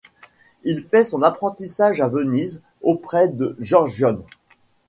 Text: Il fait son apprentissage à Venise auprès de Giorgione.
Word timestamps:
Il 0.63 0.83
fait 0.83 1.03
son 1.03 1.21
apprentissage 1.21 2.01
à 2.01 2.07
Venise 2.07 2.63
auprès 2.81 3.27
de 3.29 3.55
Giorgione. 3.59 4.23